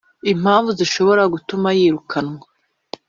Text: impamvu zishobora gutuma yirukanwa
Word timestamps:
impamvu 0.31 0.69
zishobora 0.79 1.23
gutuma 1.33 1.69
yirukanwa 1.79 2.43